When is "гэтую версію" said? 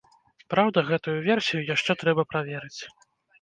0.87-1.61